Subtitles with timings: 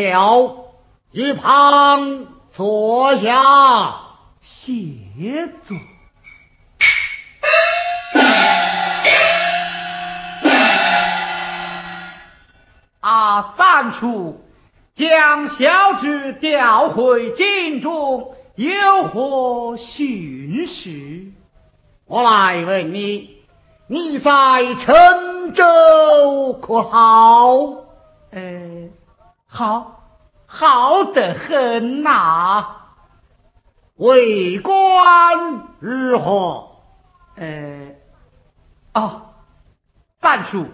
[0.00, 0.72] 了，
[1.12, 4.00] 一旁坐下，
[4.40, 5.76] 谢座。
[13.00, 14.44] 啊，三叔，
[14.94, 21.32] 将小侄调回京中，有何训示？
[22.06, 23.38] 我来问你，
[23.86, 24.30] 你在
[24.78, 27.56] 陈州可好？
[28.32, 28.79] 呃，
[29.52, 30.06] 好，
[30.46, 32.76] 好得很呐。
[33.96, 36.68] 为官如何？
[37.34, 37.96] 呃，
[38.94, 39.34] 哦，
[40.20, 40.66] 范叔，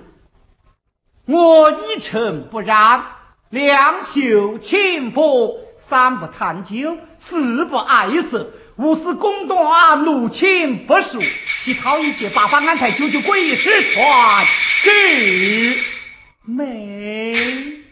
[1.25, 3.07] 我一尘不染，
[3.49, 11.27] 两袖清风，三不贪酒，四不爱色，五是公断，六亲不恕，
[11.61, 15.79] 乞讨一劫，八方安泰，九九鬼使传，是
[16.43, 17.86] 美。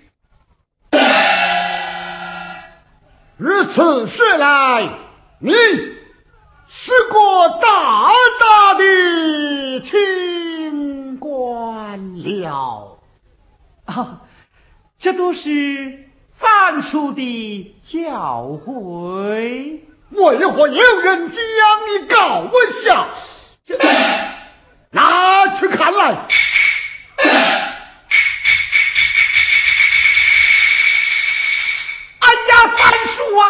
[3.37, 4.91] 如此说来，
[5.41, 13.01] 你是个大大的清官了。
[13.87, 14.21] 啊，
[15.01, 19.81] 这都是三叔的教诲。
[20.11, 21.43] 为何有人将
[21.89, 23.09] 你告我下？
[23.67, 23.77] 这
[24.91, 26.29] 拿去看来。
[32.21, 33.47] 哎呀，三叔啊，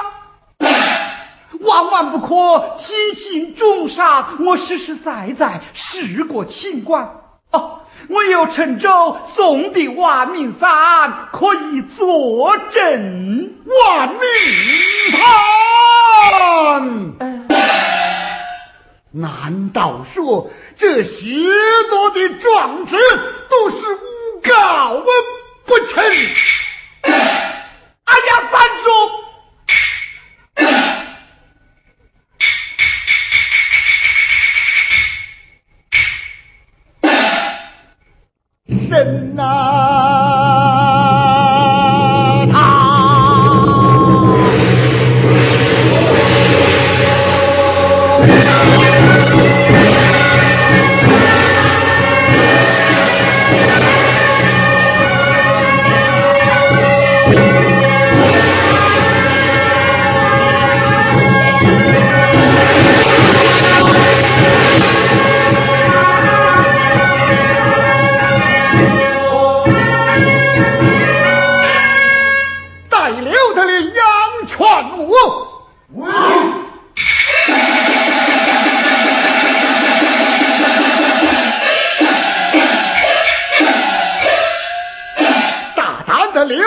[1.94, 4.30] 万万不可提心重杀。
[4.40, 7.20] 我实实在在试过清官。
[7.52, 13.54] 哦，我有陈州送的万民伞，可以作证。
[13.64, 14.18] 万民
[17.16, 17.46] 伞，
[19.12, 21.44] 难道说这许
[21.90, 22.96] 多的状纸
[23.48, 25.00] 都是诬告
[25.64, 26.02] 不成？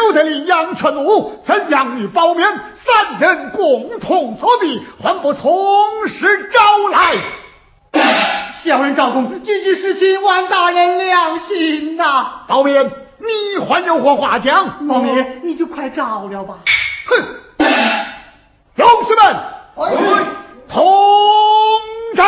[0.08, 2.42] 刘德林杨劝我，怎样与包勉
[2.76, 7.16] 三人共同作弊，还不从实招来？
[8.64, 14.82] 小人赵公句句实情，望大人良心呐、包勉，你还有何话讲？
[14.86, 16.60] 毛爷，你就快招了吧。
[17.08, 17.26] 哼！
[18.78, 19.36] 勇士们，
[20.70, 20.86] 同
[22.16, 22.26] 战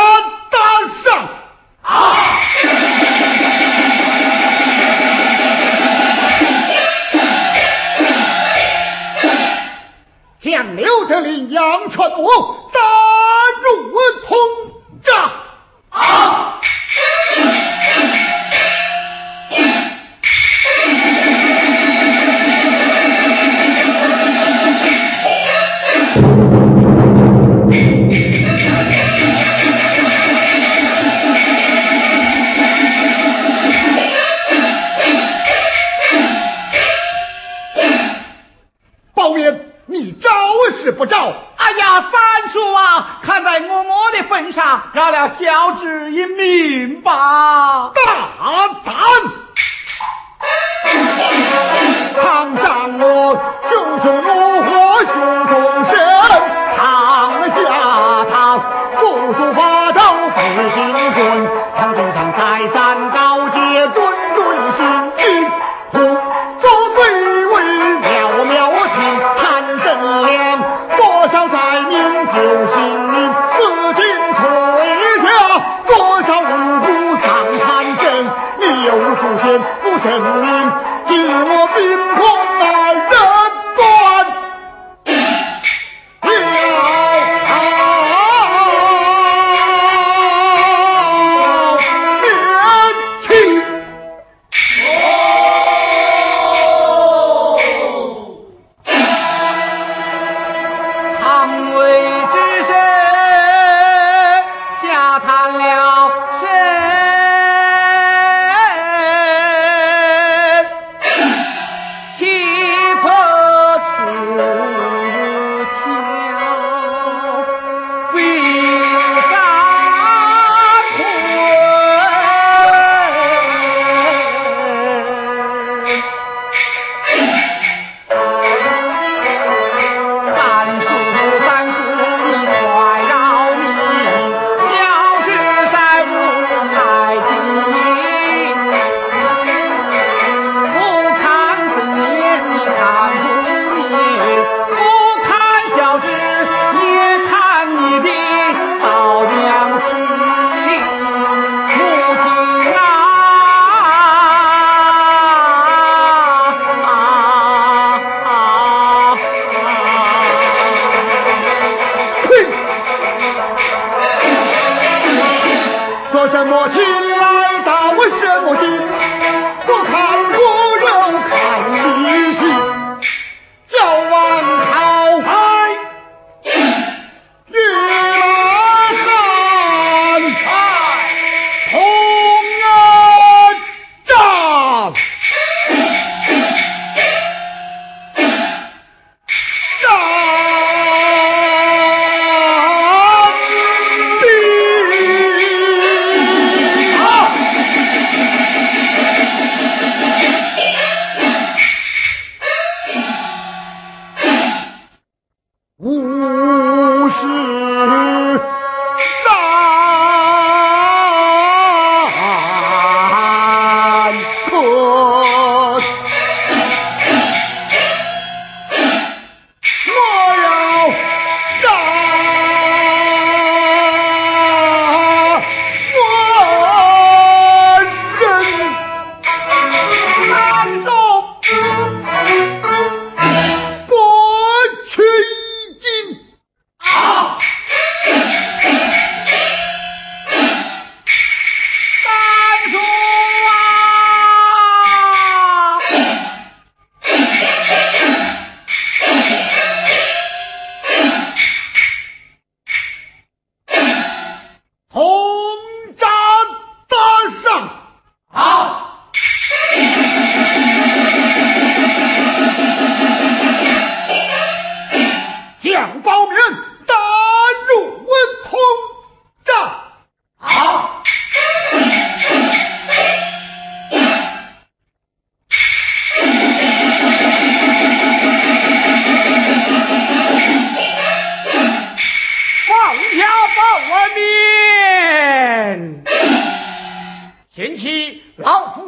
[45.49, 46.23] 小侄一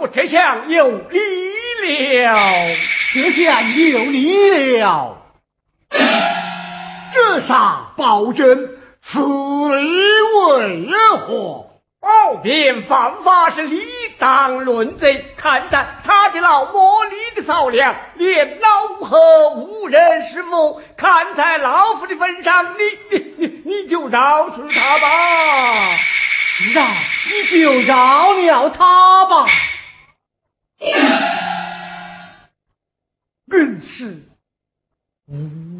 [0.07, 2.35] 这下有理了，
[3.13, 5.17] 这下有理了。
[7.13, 8.69] 这啥暴君，
[9.01, 10.87] 死为
[11.19, 11.67] 何？
[12.01, 13.85] 哦，变犯法是理
[14.17, 16.79] 当论罪，看在他的老母
[17.11, 22.79] 你的嫂娘连老和无人师傅，看在老夫的份上，你
[23.11, 25.95] 你你你就饶恕他吧。
[26.43, 26.87] 是啊，
[27.27, 29.45] 你就饶了他吧。
[30.81, 32.47] 呀
[33.47, 34.17] 更是
[35.27, 35.70] 无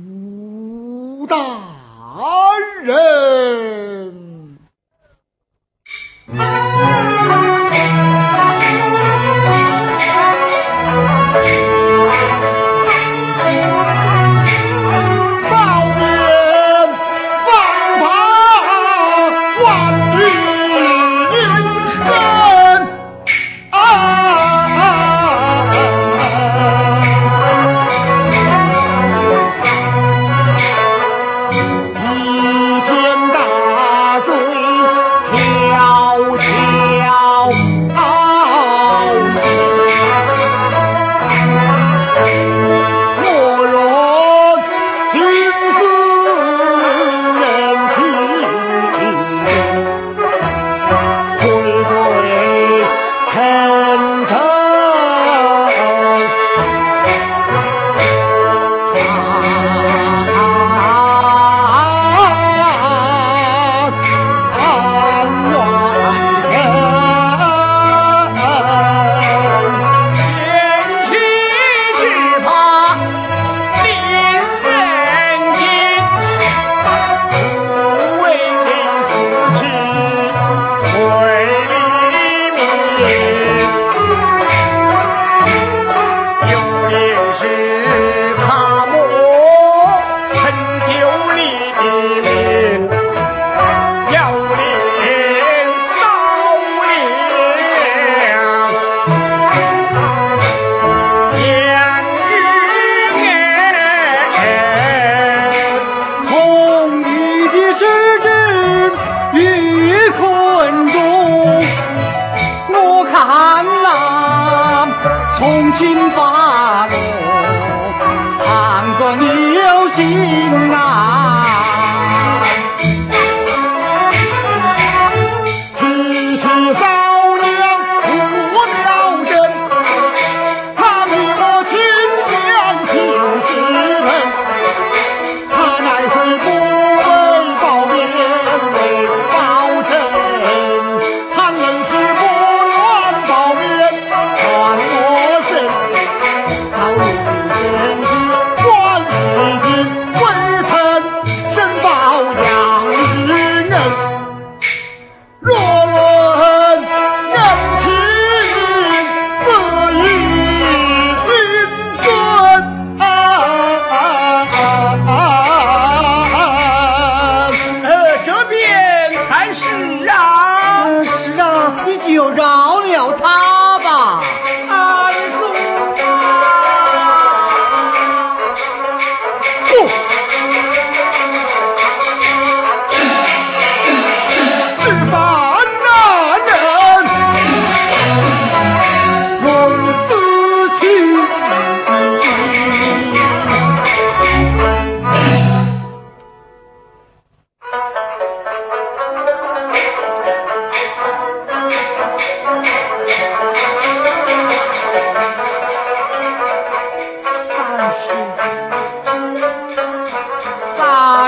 [53.91, 54.50] Santa.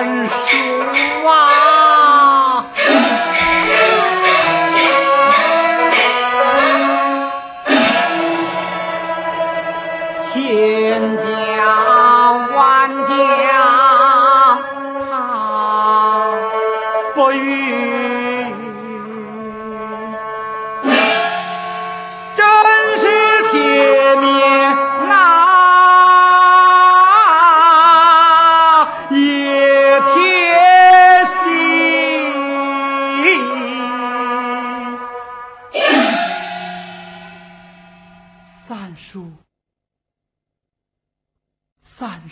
[0.03, 1.62] 三叔啊，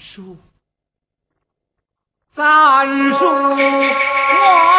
[0.02, 0.36] 书，
[2.32, 4.71] 赞书。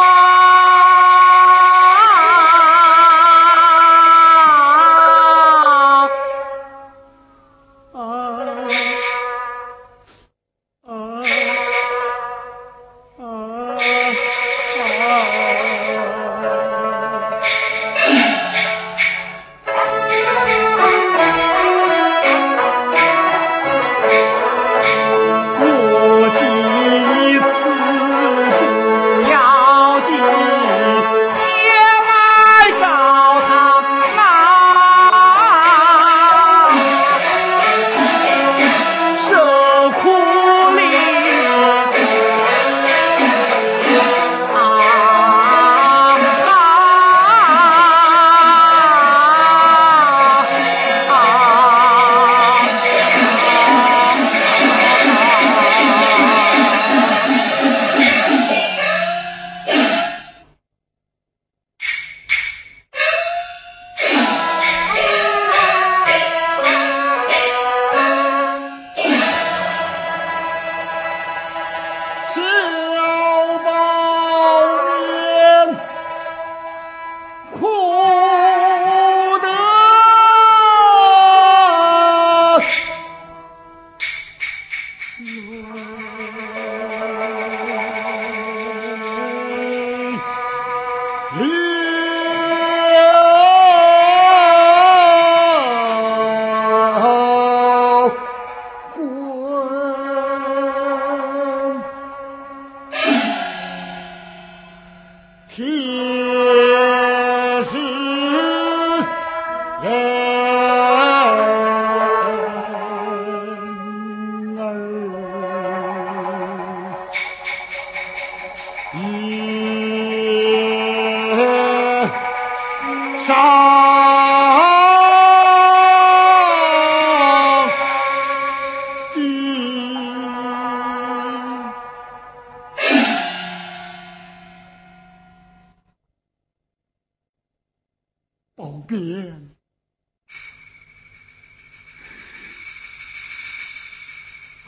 [109.83, 110.22] 人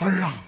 [0.04, 0.43] 儿啊，